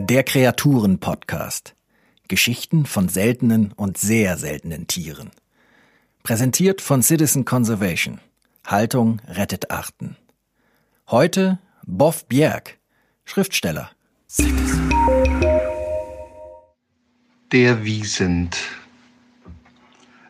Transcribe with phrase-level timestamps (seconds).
[0.00, 1.74] Der Kreaturen-Podcast.
[2.28, 5.32] Geschichten von seltenen und sehr seltenen Tieren.
[6.22, 8.20] Präsentiert von Citizen Conservation.
[8.64, 10.16] Haltung rettet Arten.
[11.10, 12.78] Heute Boff Bjerg,
[13.24, 13.90] Schriftsteller.
[17.50, 18.56] Der Wiesent.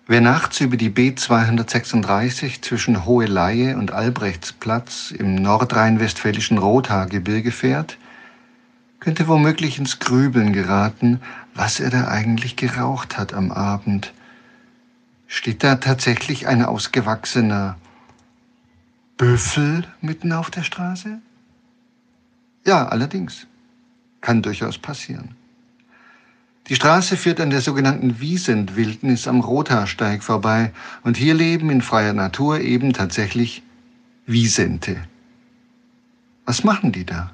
[0.07, 7.99] Wer nachts über die B236 zwischen Hohe Leihe und Albrechtsplatz im nordrhein-westfälischen Rothaargebirge fährt,
[9.09, 11.23] könnte womöglich ins Grübeln geraten,
[11.55, 14.13] was er da eigentlich geraucht hat am Abend.
[15.27, 17.79] Steht da tatsächlich ein ausgewachsener
[19.17, 21.23] Büffel mitten auf der Straße?
[22.67, 23.47] Ja, allerdings.
[24.21, 25.35] Kann durchaus passieren.
[26.67, 32.13] Die Straße führt an der sogenannten Wiesentwildnis am Rothaarsteig vorbei und hier leben in freier
[32.13, 33.63] Natur eben tatsächlich
[34.27, 34.99] Wiesente.
[36.45, 37.33] Was machen die da?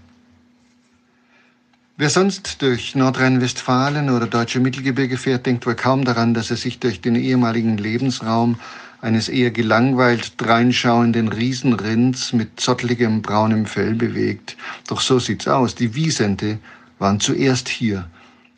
[1.96, 6.80] Wer sonst durch Nordrhein-Westfalen oder deutsche Mittelgebirge fährt, denkt wohl kaum daran, dass er sich
[6.80, 8.56] durch den ehemaligen Lebensraum
[9.00, 14.56] eines eher gelangweilt dreinschauenden Riesenrinds mit zottligem braunem Fell bewegt.
[14.88, 15.76] Doch so sieht's aus.
[15.76, 16.58] Die Wiesente
[16.98, 18.08] waren zuerst hier.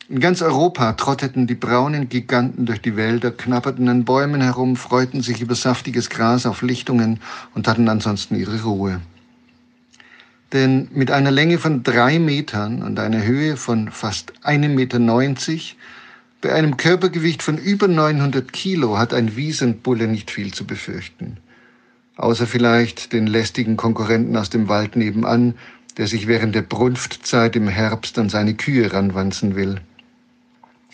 [0.09, 5.21] In ganz Europa trotteten die braunen Giganten durch die Wälder, knapperten an Bäumen herum, freuten
[5.21, 7.19] sich über saftiges Gras auf Lichtungen
[7.53, 8.99] und hatten ansonsten ihre Ruhe.
[10.53, 15.75] Denn mit einer Länge von drei Metern und einer Höhe von fast einem Meter, neunzig,
[16.39, 21.37] bei einem Körpergewicht von über 900 Kilo hat ein Wiesenbulle nicht viel zu befürchten.
[22.15, 25.55] Außer vielleicht den lästigen Konkurrenten aus dem Wald nebenan,
[25.97, 29.81] der sich während der Brunftzeit im Herbst an seine Kühe ranwanzen will.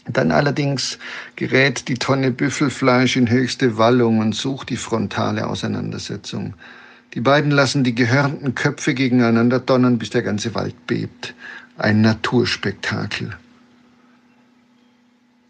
[0.05, 0.97] Dann allerdings
[1.35, 6.55] gerät die Tonne Büffelfleisch in höchste Wallung und sucht die frontale Auseinandersetzung.
[7.13, 11.35] Die beiden lassen die gehörnten Köpfe gegeneinander donnern, bis der ganze Wald bebt.
[11.77, 13.35] Ein Naturspektakel.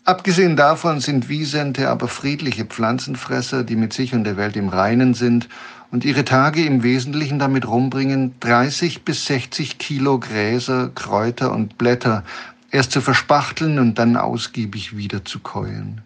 [0.05, 5.13] Abgesehen davon sind Wiesente aber friedliche Pflanzenfresser, die mit sich und der Welt im Reinen
[5.13, 5.47] sind
[5.91, 12.25] und ihre Tage im Wesentlichen damit rumbringen, 30 bis 60 Kilo Gräser, Kräuter und Blätter
[12.71, 16.01] erst zu verspachteln und dann ausgiebig wieder zu käuen.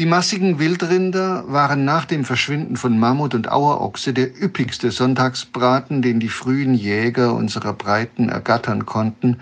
[0.00, 6.20] Die massigen Wildrinder waren nach dem Verschwinden von Mammut und Auerochse der üppigste Sonntagsbraten, den
[6.20, 9.36] die frühen Jäger unserer Breiten ergattern konnten,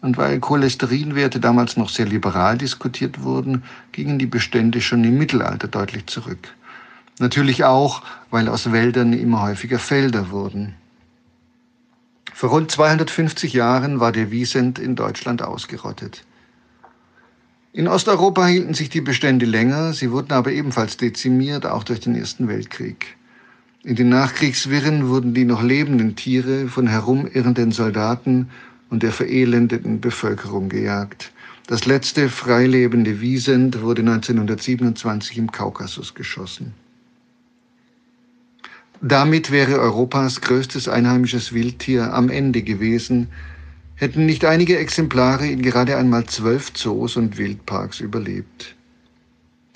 [0.00, 5.68] und weil Cholesterinwerte damals noch sehr liberal diskutiert wurden, gingen die Bestände schon im Mittelalter
[5.68, 6.54] deutlich zurück.
[7.18, 10.74] Natürlich auch, weil aus Wäldern immer häufiger Felder wurden.
[12.32, 16.24] Vor rund 250 Jahren war der Wiesent in Deutschland ausgerottet.
[17.74, 22.14] In Osteuropa hielten sich die Bestände länger, sie wurden aber ebenfalls dezimiert, auch durch den
[22.14, 23.16] Ersten Weltkrieg.
[23.82, 28.50] In den Nachkriegswirren wurden die noch lebenden Tiere von herumirrenden Soldaten
[28.90, 31.32] und der verelendeten Bevölkerung gejagt.
[31.66, 36.74] Das letzte freilebende Wiesent wurde 1927 im Kaukasus geschossen.
[39.00, 43.28] Damit wäre Europas größtes einheimisches Wildtier am Ende gewesen,
[43.96, 48.74] hätten nicht einige Exemplare in gerade einmal zwölf Zoos und Wildparks überlebt.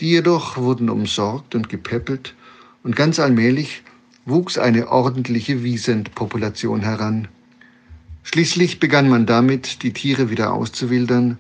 [0.00, 2.34] Die jedoch wurden umsorgt und gepäppelt
[2.82, 3.82] und ganz allmählich
[4.24, 7.28] wuchs eine ordentliche Wiesentpopulation heran.
[8.24, 11.38] Schließlich begann man damit, die Tiere wieder auszuwildern,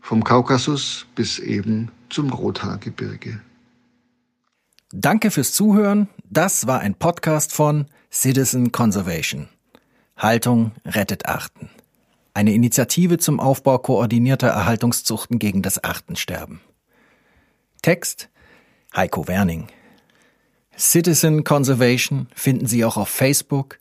[0.00, 3.40] vom Kaukasus bis eben zum Rothaargebirge.
[4.92, 6.08] Danke fürs Zuhören.
[6.30, 9.48] Das war ein Podcast von Citizen Conservation.
[10.16, 11.68] Haltung rettet Arten
[12.36, 16.60] eine Initiative zum Aufbau koordinierter Erhaltungszuchten gegen das Artensterben.
[17.80, 18.28] Text
[18.94, 19.68] Heiko Werning.
[20.76, 23.78] Citizen Conservation finden Sie auch auf Facebook,